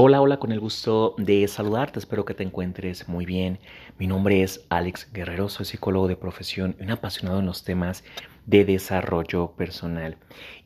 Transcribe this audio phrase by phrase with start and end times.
[0.00, 3.58] Hola, hola, con el gusto de saludarte, espero que te encuentres muy bien.
[3.98, 8.04] Mi nombre es Alex Guerrero, soy psicólogo de profesión y un apasionado en los temas
[8.46, 10.16] de desarrollo personal.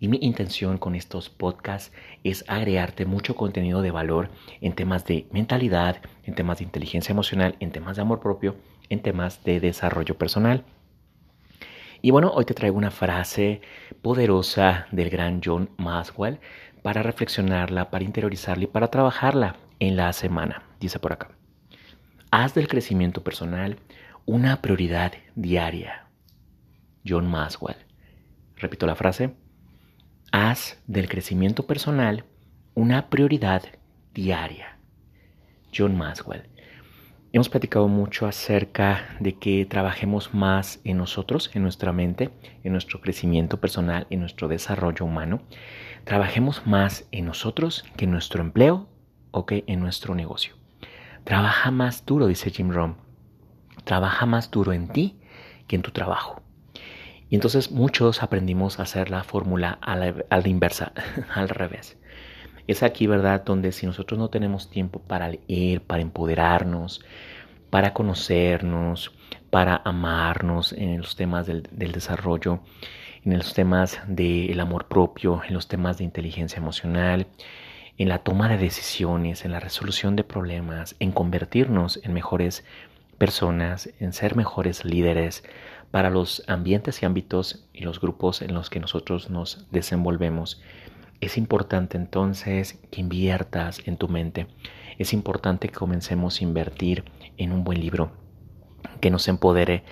[0.01, 4.29] Y mi intención con estos podcasts es agregarte mucho contenido de valor
[4.61, 8.57] en temas de mentalidad, en temas de inteligencia emocional, en temas de amor propio,
[8.91, 10.63] en temas de desarrollo personal.
[12.05, 13.61] Y bueno, hoy te traigo una frase
[14.03, 16.41] poderosa del gran John Maswell
[16.83, 20.65] para reflexionarla, para interiorizarla y para trabajarla en la semana.
[20.81, 21.31] Dice por acá,
[22.33, 23.79] haz del crecimiento personal
[24.27, 26.09] una prioridad diaria.
[27.07, 27.77] John Maswell.
[28.57, 29.37] Repito la frase,
[30.33, 32.25] haz del crecimiento personal
[32.75, 33.63] una prioridad
[34.13, 34.77] diaria.
[35.73, 36.52] John Maswell.
[37.35, 42.31] Hemos platicado mucho acerca de que trabajemos más en nosotros, en nuestra mente,
[42.63, 45.41] en nuestro crecimiento personal, en nuestro desarrollo humano
[46.05, 48.89] trabajemos más en nosotros que en nuestro empleo
[49.31, 50.55] o que en nuestro negocio.
[51.25, 52.97] Trabaja más duro, dice Jim Rohn.
[53.85, 55.19] Trabaja más duro en ti
[55.67, 56.43] que en tu trabajo.
[57.29, 60.93] Y entonces muchos aprendimos a hacer la fórmula a la, inversa,
[61.35, 61.97] al revés.
[62.67, 67.05] Es aquí, ¿verdad?, donde si nosotros no tenemos tiempo para leer, para empoderarnos,
[67.71, 69.13] para conocernos,
[69.51, 72.61] para amarnos en los temas del, del desarrollo,
[73.25, 77.27] en los temas del amor propio, en los temas de inteligencia emocional,
[77.99, 82.65] en la toma de decisiones, en la resolución de problemas, en convertirnos en mejores
[83.19, 85.45] personas, en ser mejores líderes
[85.93, 90.61] para los ambientes y ámbitos y los grupos en los que nosotros nos desenvolvemos.
[91.23, 94.49] Es importante entonces que inviertas en tu mente.
[94.99, 97.05] Es importante que comencemos a invertir
[97.37, 98.11] en un buen libro
[99.01, 99.85] que nos empodere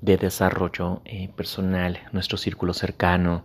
[0.00, 3.44] de desarrollo eh, personal, nuestro círculo cercano.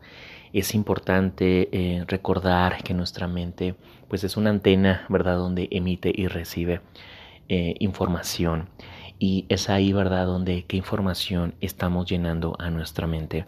[0.54, 3.74] Es importante eh, recordar que nuestra mente
[4.08, 6.82] pues es una antena, ¿verdad?, donde emite y recibe
[7.50, 8.70] eh, información.
[9.24, 13.46] Y es ahí, ¿verdad?, donde qué información estamos llenando a nuestra mente.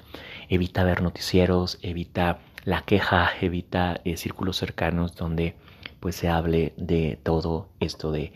[0.47, 5.55] Evita ver noticieros, evita la queja, evita círculos cercanos donde
[5.99, 8.33] pues se hable de todo esto de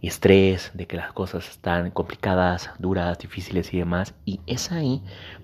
[0.00, 4.14] estrés, de que las cosas están complicadas, duras, difíciles y demás.
[4.24, 5.02] Y es ahí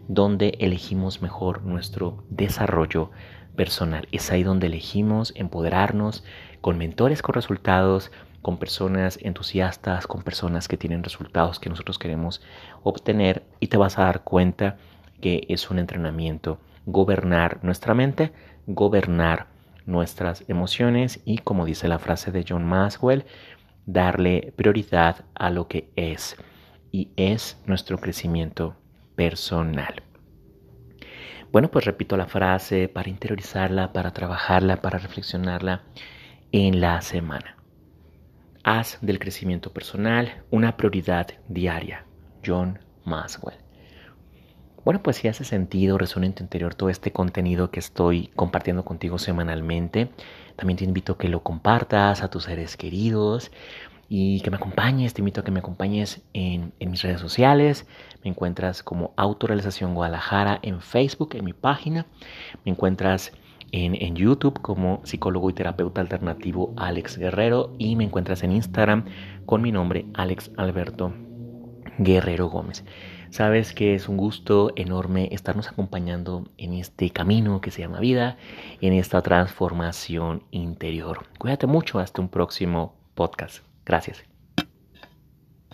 [0.08, 3.10] donde elegimos mejor nuestro desarrollo
[3.56, 4.08] personal.
[4.10, 6.24] Es ahí donde elegimos empoderarnos
[6.62, 8.10] con mentores con resultados,
[8.42, 12.40] con personas entusiastas, con personas que tienen resultados que nosotros queremos
[12.82, 14.76] obtener y te vas a dar cuenta
[15.20, 16.58] que es un entrenamiento.
[16.86, 18.32] Gobernar nuestra mente,
[18.66, 19.46] gobernar
[19.86, 23.24] nuestras emociones y como dice la frase de John Maxwell,
[23.86, 26.36] darle prioridad a lo que es
[26.92, 28.76] y es nuestro crecimiento
[29.14, 30.02] personal.
[31.52, 35.82] Bueno, pues repito la frase para interiorizarla, para trabajarla, para reflexionarla
[36.52, 37.56] en la semana.
[38.68, 42.04] Haz del crecimiento personal una prioridad diaria.
[42.44, 43.58] John Maswell.
[44.84, 48.84] Bueno, pues si hace sentido, resuena en tu interior todo este contenido que estoy compartiendo
[48.84, 50.10] contigo semanalmente,
[50.56, 53.52] también te invito a que lo compartas a tus seres queridos
[54.08, 55.14] y que me acompañes.
[55.14, 57.86] Te invito a que me acompañes en, mis redes sociales.
[58.24, 62.06] Me encuentras como Autorealización Guadalajara en Facebook, en mi página.
[62.64, 63.30] Me encuentras
[63.72, 69.04] en, YouTube como psicólogo y terapeuta alternativo Alex Guerrero y me encuentras en Instagram
[69.44, 71.12] con mi nombre Alex Alberto
[71.98, 72.84] Guerrero Gómez.
[73.30, 78.38] Sabes que es un gusto enorme estarnos acompañando en este camino que se llama vida,
[78.80, 81.26] en esta transformación interior.
[81.38, 83.64] Cuídate mucho, hasta un próximo podcast.
[83.84, 84.35] Gracias.